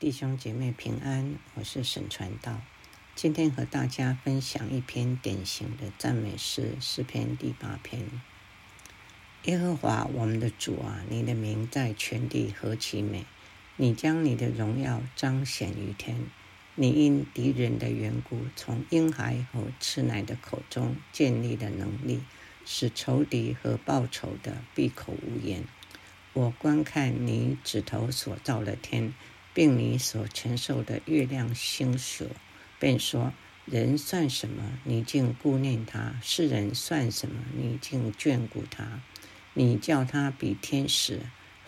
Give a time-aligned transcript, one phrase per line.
[0.00, 2.62] 弟兄姐妹平安，我是沈传道。
[3.14, 8.10] 今天和大家分享一篇典型的赞美诗，诗篇第八篇。
[9.44, 13.26] 耶和华我们的主啊，你的名在全地何其美！
[13.76, 16.16] 你将你的荣耀彰显于天。
[16.76, 22.22] 你因敌人的缘故，从婴孩和吃奶的口中建立了能力，
[22.64, 25.64] 使仇敌和报仇的闭口无言。
[26.32, 29.12] 我观看你指头所造的天。
[29.60, 32.30] 并你所承受的月亮星宿，
[32.78, 33.34] 便说：
[33.66, 34.62] 人算什么？
[34.84, 37.34] 你竟顾念他；世人算什么？
[37.54, 39.02] 你竟眷顾他？
[39.52, 41.20] 你叫他比天使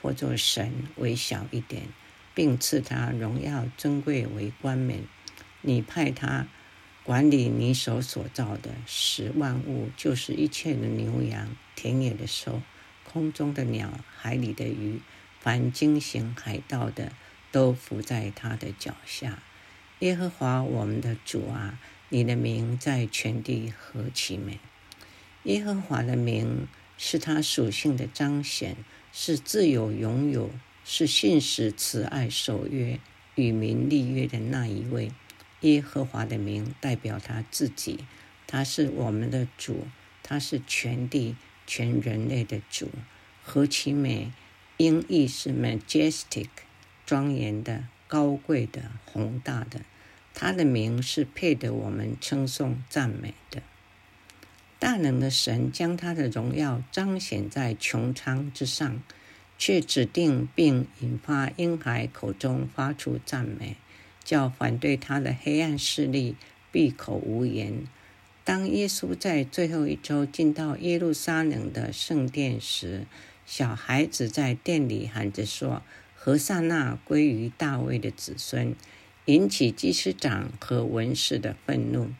[0.00, 1.88] 或作神微小一点，
[2.32, 5.02] 并赐他荣耀尊贵为冠冕。
[5.60, 6.46] 你派他
[7.02, 12.62] 管理你手所造的十万物，就是一切的牛羊、田野的兽、
[13.02, 15.00] 空中的鸟、海里的鱼，
[15.40, 17.10] 凡惊行海盗的。
[17.52, 19.42] 都伏在他的脚下，
[20.00, 24.58] 耶和华我们的主啊，你的名在全地何其美！
[25.44, 28.76] 耶和华的名是他属性的彰显，
[29.12, 30.50] 是自有拥有，
[30.84, 33.00] 是信实慈爱守约
[33.34, 35.10] 与民立约的那一位。
[35.60, 38.04] 耶和华的名代表他自己，
[38.46, 39.86] 他是我们的主，
[40.22, 42.90] 他是全地全人类的主。
[43.42, 44.32] 何其美！
[44.76, 46.48] 音译是 majestic。
[47.10, 49.80] 庄严的、高贵的、宏大的，
[50.32, 53.64] 他的名是配得我们称颂赞美的。
[54.78, 59.02] 大能的神将他的荣耀彰显在穹苍之上，
[59.58, 63.74] 却指定并引发婴孩口中发出赞美，
[64.22, 66.36] 叫反对他的黑暗势力
[66.70, 67.88] 闭口无言。
[68.44, 73.04] 当耶稣在最后一周进到耶路撒冷的圣殿时，
[73.44, 75.82] 小孩子在殿里喊着说。
[76.22, 78.76] 何萨那归于大卫的子孙，
[79.24, 82.10] 引起祭司长和文士的愤怒。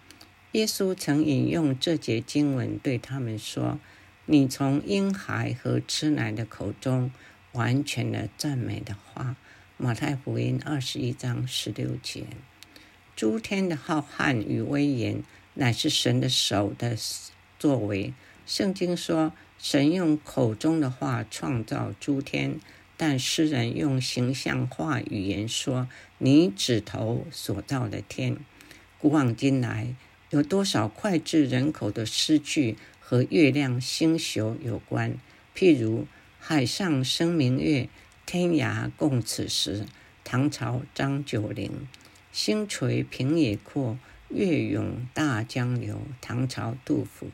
[0.53, 3.79] 耶稣曾引用这节经文对他们说
[4.25, 7.11] ：“你从婴孩和吃奶的口中
[7.53, 9.37] 完全的赞美的话。”
[9.77, 12.25] 马太福音二十一章十六节。
[13.15, 15.23] 诸天的浩瀚与威严，
[15.53, 16.97] 乃是神的手的
[17.59, 18.15] 作为。
[18.47, 22.59] 圣经说，神用口中的话创造诸天。
[23.03, 25.89] 但诗人用形象化语言说
[26.19, 28.37] ：“你指头所造的天。”
[29.01, 29.95] 古往今来，
[30.29, 35.17] 有多少脍炙人口的诗句和月亮星宿有关？
[35.57, 36.07] 譬如
[36.39, 37.89] “海上生明月，
[38.27, 39.87] 天涯共此时”，
[40.23, 41.71] 唐朝张九龄
[42.31, 47.31] ；“星垂平野阔，月涌大江流”，唐朝杜甫。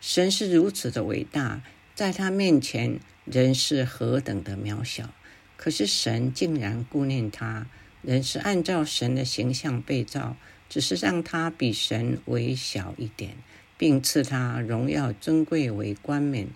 [0.00, 1.62] 神是如此的伟大，
[1.94, 2.98] 在他面前。
[3.24, 5.10] 人是何等的渺小，
[5.56, 7.66] 可是神竟然顾念他。
[8.02, 10.36] 人是按照神的形象被造，
[10.70, 13.36] 只是让他比神微小一点，
[13.76, 16.48] 并赐他荣耀尊贵为冠冕，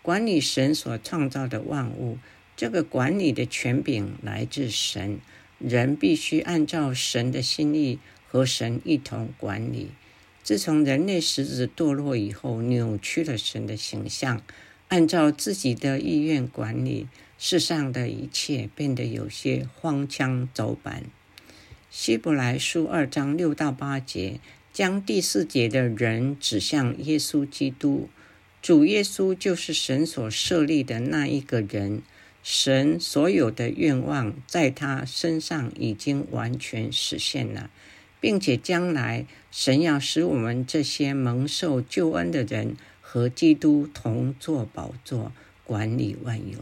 [0.00, 2.18] 管理神所创造的万物。
[2.54, 5.18] 这个管理的权柄来自神，
[5.58, 9.90] 人必须按照神的心意和神一同管理。
[10.44, 14.40] 自从人类始子堕落以后，扭曲了神的形象。
[14.92, 17.08] 按照自己的意愿管理
[17.38, 21.04] 世上的一切，变得有些荒腔走板。
[21.90, 24.38] 希伯来书二章六到八节，
[24.70, 28.10] 将第四节的人指向耶稣基督。
[28.60, 32.02] 主耶稣就是神所设立的那一个人，
[32.42, 37.70] 神所有的愿望在他身上已经完全实现了，
[38.20, 42.76] 并且将来神要使我们这些蒙受救恩的人。
[43.12, 45.32] 和基督同坐宝座，
[45.64, 46.60] 管理万有。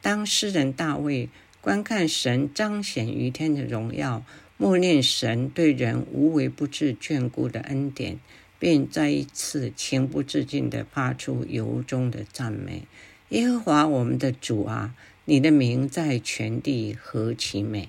[0.00, 1.28] 当诗人大卫
[1.60, 4.24] 观看神彰显于天的荣耀，
[4.56, 8.20] 默念神对人无微不至眷顾的恩典，
[8.60, 12.86] 便再一次情不自禁地发出由衷的赞美：
[13.30, 14.94] 耶和华我们的主啊，
[15.24, 17.88] 你的名在全地何其美！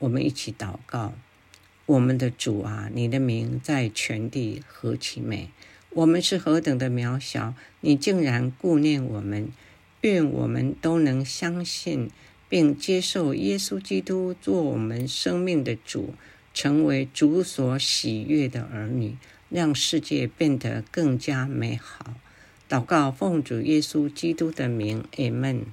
[0.00, 1.14] 我们一起祷告：
[1.86, 5.48] 我们的主啊，你的名在全地何其美！
[5.92, 9.48] 我们是何等的渺小，你竟然顾念我们！
[10.02, 12.10] 愿我们都能相信
[12.48, 16.14] 并接受耶稣基督做我们生命的主，
[16.54, 19.16] 成为主所喜悦的儿女，
[19.50, 22.14] 让世界变得更加美好。
[22.68, 25.66] 祷告奉主耶稣基督的名，阿门。